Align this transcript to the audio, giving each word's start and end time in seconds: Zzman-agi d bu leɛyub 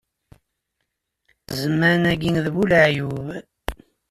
Zzman-agi 1.51 2.29
d 2.43 2.45
bu 2.55 2.63
leɛyub 2.69 3.25